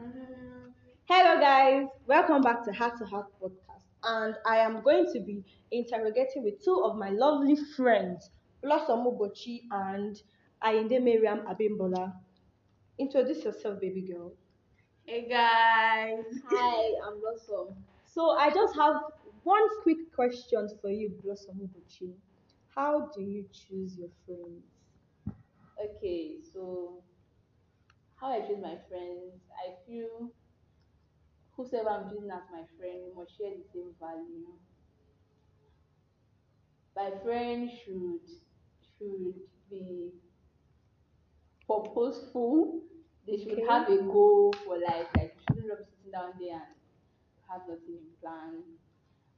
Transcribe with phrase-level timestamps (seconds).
[0.00, 1.86] Hello, guys.
[2.06, 3.84] Welcome back to Heart to Heart podcast.
[4.02, 8.30] And I am going to be interrogating with two of my lovely friends,
[8.62, 10.16] Blossom Mobochi and
[10.64, 12.14] Ayinde Miriam Abimbola.
[12.98, 14.32] Introduce yourself, baby girl.
[15.04, 16.24] Hey guys.
[16.50, 17.74] Hi, I'm Blossom.
[18.06, 19.02] So, I just have
[19.42, 22.12] one quick question for you, Blossom Mobochi.
[22.74, 24.64] How do you choose your friends?
[25.78, 27.02] Okay, so
[28.20, 30.32] how I choose my friends, I feel
[31.52, 34.58] whosoever I'm choosing as my friend we must share the same value.
[36.94, 38.20] My friend should
[38.96, 39.34] should
[39.68, 40.12] be
[41.66, 42.82] purposeful.
[43.26, 43.64] They should Okay.
[43.68, 45.08] have a goal for life.
[45.16, 46.74] Like you shouldn't just be sitting down there and
[47.48, 48.64] have nothing in plan.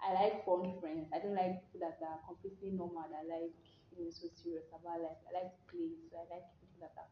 [0.00, 1.08] I like fun friends.
[1.14, 3.06] I don't like people that are completely normal.
[3.10, 3.54] That like
[3.92, 5.20] you know so serious about life.
[5.30, 7.10] I like to play, so I like people that are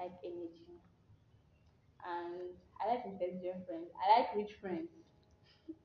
[0.00, 0.80] like energy.
[2.04, 3.90] And I like intelligent friends.
[4.02, 4.90] I like rich friends.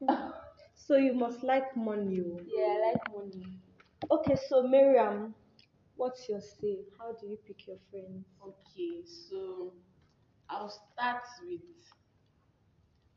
[0.75, 2.21] So, you must like money.
[2.25, 2.39] oh.
[2.45, 3.59] Yeah, I like money.
[4.11, 5.35] Okay, so Miriam,
[5.95, 6.85] what's your say?
[6.97, 8.25] How do you pick your friends?
[8.41, 9.73] Okay, so
[10.49, 11.61] I'll start with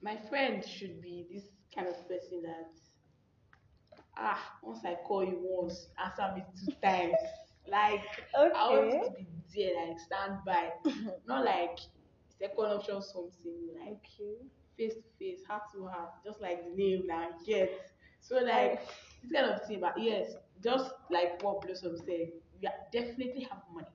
[0.02, 1.44] my friend should be this
[1.74, 2.72] kind of person that
[4.16, 7.20] ah once I call you once, answer me two times.
[7.66, 8.04] Like
[8.64, 9.02] I want you Okay.
[9.04, 10.70] to be there, like stand by.
[11.26, 11.78] Not like
[12.38, 14.36] second option something like Okay.
[14.76, 17.70] face to face, heart to heart, just like the name like get.
[18.20, 18.80] So like
[19.22, 20.32] this kind of thing, but yes,
[20.62, 23.86] just like what Blossom said, we definitely have money.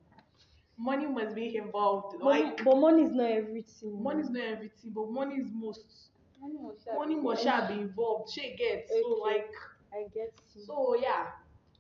[0.77, 2.17] Money must be involved.
[2.19, 4.01] Money, Like but money is not everything.
[4.03, 6.09] money is not everything, but money is most.
[6.41, 8.31] Money must Money be- must shall be involved.
[8.33, 9.51] She gets so like
[9.93, 10.63] I get you.
[10.65, 11.27] so yeah,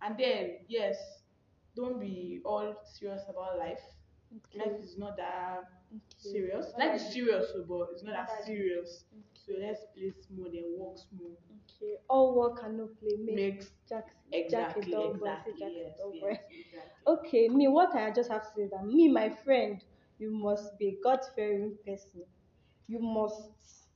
[0.01, 0.95] and then yes,
[1.75, 3.81] don't be all serious about life.
[4.55, 5.63] Life is not that
[5.95, 6.17] okay.
[6.17, 6.73] serious.
[6.77, 9.05] Life is serious, oh, but it's not that serious.
[9.33, 11.37] So let's play smooth and walk smooth.
[11.65, 11.95] Okay.
[12.09, 15.15] All work and no play make Makes Jack exactly, Jack a dull boy.
[15.17, 17.05] exactly, yes, yes, exactly.
[17.07, 19.83] Okay, me, what I just have to say that me, my friend,
[20.19, 22.23] you must be a God fearing person.
[22.87, 23.87] You must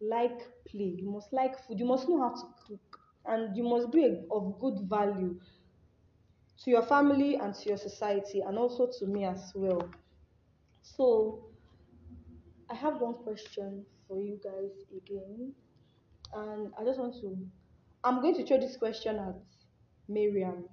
[0.00, 0.94] like play.
[0.98, 1.78] You must like food.
[1.78, 2.98] You must know how to cook.
[3.26, 5.38] And you must be a, of good value
[6.60, 9.90] to your family and to your society and also to me as well.
[10.82, 11.50] So,
[12.70, 15.52] I have one question for you guys again.
[16.34, 17.36] And I just want to,
[18.04, 19.36] I'm going to throw this question at
[20.08, 20.66] Miriam.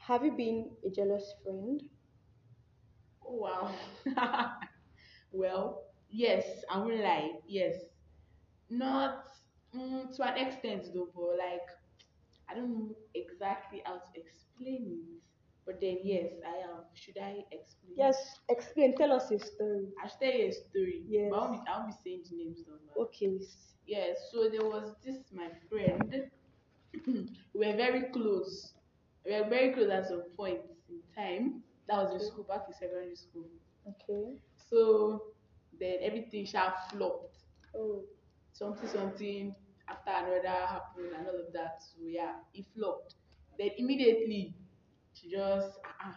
[0.00, 1.80] Have you been a jealous friend?
[3.24, 3.74] Oh wow.
[5.32, 7.30] well, yes, I won't lie.
[7.46, 7.76] Yes,
[8.70, 9.24] not
[9.76, 11.68] mm, to an extent though, but like
[12.50, 15.22] I don't know exactly how to explain it.
[15.66, 16.84] But then yes, I am.
[16.94, 17.94] Should I explain?
[17.96, 18.16] Yes,
[18.48, 18.96] explain.
[18.96, 19.88] Tell us a story.
[20.02, 21.02] I should tell you a story.
[21.08, 21.28] Yes.
[21.30, 22.78] But I won't be, I won't be saying the names man.
[22.98, 23.38] Okay.
[23.86, 26.30] Yeah, so there was this my friend.
[27.06, 28.72] we were very close.
[29.24, 31.62] We were very close at some point in time.
[31.88, 33.46] That was in school, back in secondary school.
[33.86, 34.38] Okay.
[34.68, 35.22] So
[35.78, 37.36] then everything sharp flopped.
[37.76, 38.02] Oh.
[38.52, 39.54] Something something
[39.90, 41.82] after another happened and all of that.
[41.82, 43.14] So yeah, it flopped.
[43.58, 44.54] Then immediately
[45.14, 46.12] she just uh,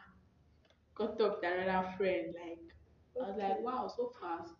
[0.95, 2.33] got up to another friend.
[2.33, 2.59] Like
[3.15, 4.53] I was like, wow, so fast.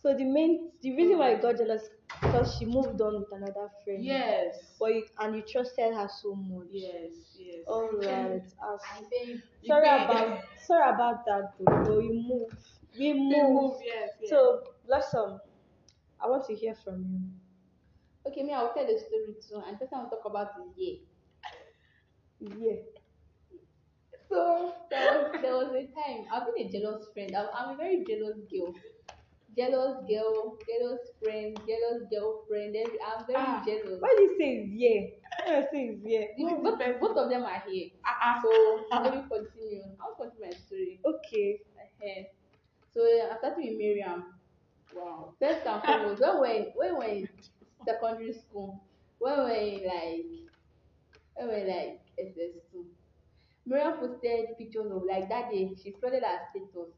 [0.00, 1.82] So the main, the reason why you got jealous
[2.22, 4.04] because she moved on with another friend.
[4.04, 4.56] Yes.
[4.78, 6.68] But you, and you trusted her so much.
[6.70, 7.64] Yes, yes.
[7.66, 8.40] All right.
[8.42, 11.64] As- I think sorry about sorry about that though.
[11.84, 12.52] But you move.
[12.98, 13.52] We We move.
[13.52, 14.30] move, yes, yes.
[14.30, 15.40] So Blossom,
[16.20, 17.20] I want to hear from you.
[18.26, 19.62] Okay, me, I'll tell the story too.
[19.66, 20.98] And first, I to talk about the year.
[22.40, 22.76] Yeah.
[24.28, 27.34] So there was, there was a time I've been a jealous friend.
[27.34, 28.74] I'm, I'm a very jealous girl.
[29.56, 32.76] Jealous girl, jealous friend, jealous girlfriend.
[32.76, 33.62] every- I'm very Ah.
[33.66, 34.00] jealous.
[34.00, 35.00] Why do you say it's yeah?
[35.34, 36.26] Why do you say it's yeah?
[36.36, 37.88] The- both, both of them are here.
[38.06, 38.38] Ah.
[38.42, 38.50] So
[39.02, 39.82] let me continue.
[40.00, 41.00] I'll continue my story.
[41.04, 41.60] Okay.
[41.74, 42.26] Ahead.
[42.94, 44.34] So uh, I'm starting with Miriam.
[44.94, 45.34] wow.
[45.40, 47.28] First and foremost, when we're when we're
[47.84, 48.82] secondary school,
[49.18, 50.26] when we're in like
[51.34, 52.84] when we're like SS2,
[53.66, 56.94] Miriam posted pictures of like that day she flooded her status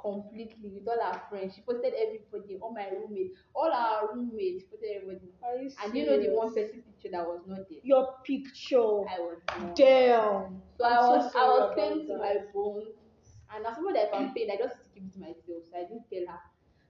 [0.00, 1.54] completely with all her friends.
[1.54, 5.32] She posted everybody, all my roommates, all our roommates, she posted everybody.
[5.42, 7.80] Are you And you know the one person picture that was not there.
[7.82, 8.78] Your picture.
[8.78, 9.76] I was not.
[9.76, 10.62] Damn.
[10.78, 12.94] So I I'm so was I was pained to my bones.
[13.54, 15.66] And as somebody that if I'm pained, I just keep it to myself.
[15.70, 16.40] So I didn't tell her.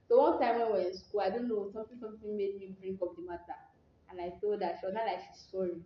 [0.09, 2.75] So one time when we were in school, I don't know, something something made me
[2.79, 3.59] bring up the matter.
[4.09, 5.77] And I told her, she was not like she's sorry.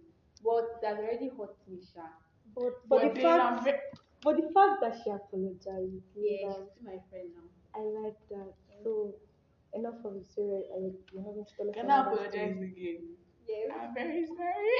[0.43, 2.07] But that has already hurt me, Sha.
[2.55, 6.03] But, but the fact, ve- but the fact that she apologized.
[6.15, 7.47] Yeah, that- she's still my friend now.
[10.35, 10.79] sorry, I,
[11.11, 12.71] you're not going to tell us Can I another apologize story.
[12.71, 13.03] again?
[13.47, 13.71] Yes.
[13.79, 14.79] I'm very sorry.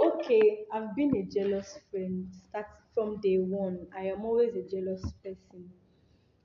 [0.14, 2.28] Okay, I've been a jealous friend.
[2.48, 3.86] Start from day one.
[3.96, 5.70] I am always a jealous person.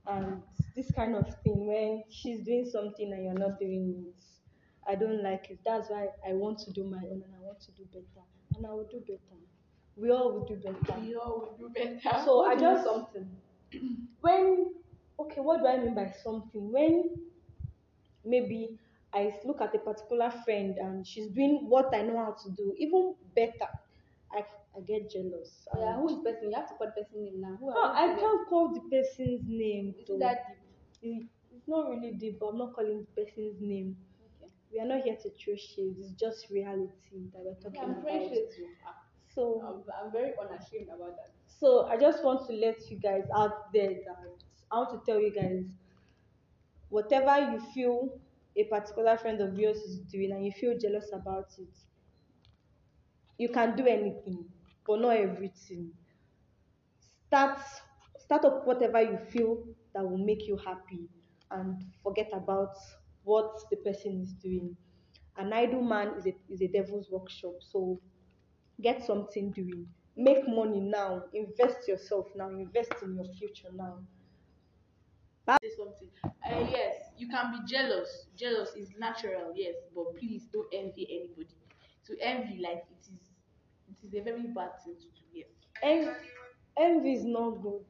[0.07, 0.44] And
[0.80, 4.24] this kind of thing, when she's doing something and you're not doing it,
[4.90, 5.60] I don't like it.
[5.66, 8.26] That's why I want to do my own and I want to do better.
[8.56, 9.20] And I will do better.
[9.98, 11.00] We all will do better.
[11.02, 12.24] We all will do better.
[12.24, 13.28] So I What just something.
[14.22, 14.72] when
[15.20, 16.72] okay, what do I mean by something?
[16.72, 17.10] When
[18.24, 18.80] maybe
[19.14, 22.74] I look at a particular friend and she's doing what I know how to do,
[22.78, 23.70] even better,
[24.32, 25.68] I, I get jealous.
[25.78, 26.52] Yeah, who is person?
[26.52, 27.58] You have to call the person name now.
[27.60, 29.94] Who no, I can't call the person's name.
[30.00, 30.20] Is though.
[30.20, 30.59] that deep?
[31.01, 33.98] It- It's not really deep, but I'm not calling the person's name.
[34.38, 34.51] Okay.
[34.72, 35.98] We are not here to throw shades.
[36.00, 38.04] It's just reality that we're talking Yeah, I'm about.
[38.04, 38.68] very sure too.
[38.86, 38.96] Ah,
[39.28, 41.31] So I'm, I'm very unashamed about that.
[41.48, 44.18] So I just want to let you guys out there that
[44.72, 45.66] I want to tell you guys
[46.90, 48.19] whatever you feel
[48.57, 51.74] a particular friend of yours is doing and you feel jealous about it,
[53.40, 54.46] you can do anything,
[54.86, 55.92] but not everything.
[57.28, 57.60] Start
[58.18, 59.63] start up whatever you feel
[59.94, 61.07] that will make you happy
[61.51, 62.75] and forget about
[63.24, 64.75] what the person is doing.
[65.38, 67.53] An idle man is a is a devil's workshop.
[67.62, 68.00] So
[68.81, 69.88] get something doing
[70.18, 74.00] make money now invest yourself now invest in your future now
[75.62, 76.09] say something.
[76.25, 78.27] Uh, yes, you can be jealous.
[78.38, 81.56] Jealous is natural, yes, but please don't envy anybody.
[82.07, 83.30] To envy, like it is,
[83.89, 85.24] it is a very bad thing to do.
[85.33, 85.47] Yes,
[85.83, 86.15] En-
[86.77, 87.86] envy is not good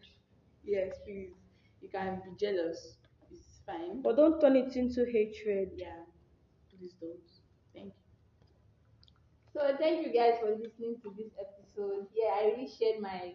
[0.63, 1.33] yes, please.
[1.81, 2.97] You can be jealous.
[3.31, 4.01] It's fine.
[4.01, 6.03] but don't turn it into hatred yeah,
[6.69, 7.29] please don't.
[7.73, 7.93] Thank you.
[9.53, 12.07] So thank you guys for listening to this episode.
[12.13, 13.33] Yeah, I really shared my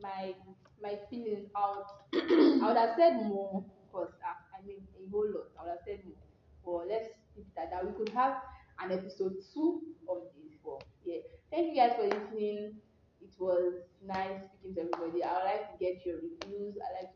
[0.00, 0.34] my
[0.82, 1.86] my feelings out.
[2.14, 5.48] I would have said more, cause uh, I mean a whole lot.
[5.58, 6.22] I would have said more.
[6.64, 7.86] But let's keep it at that.
[7.86, 8.36] We could have
[8.80, 10.56] an episode two of this.
[10.64, 11.20] But yeah,
[11.50, 12.76] thank you guys for listening.
[13.20, 13.74] It was
[14.04, 15.22] nice speaking to everybody.
[15.24, 16.76] I would like to get your reviews.
[16.78, 17.12] I like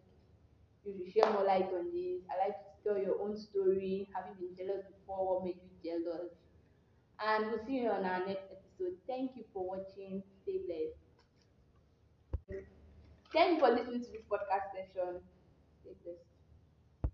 [0.85, 2.23] you should share more light on this.
[2.31, 4.09] I like to tell your own story.
[4.15, 5.37] Have you been jealous before?
[5.37, 6.33] What made you jealous?
[7.25, 8.97] And we'll see you on our next episode.
[9.07, 10.23] Thank you for watching.
[10.43, 10.99] Stay blessed.
[13.33, 15.23] Thank you for listening to this podcast session.